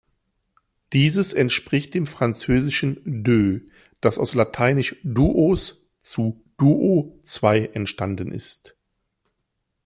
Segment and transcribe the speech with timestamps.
[0.93, 3.61] Dieses entspricht dem französischen "deux",
[4.01, 8.75] das aus lateinisch "duos" zu "duo" „zwei“ entstanden ist.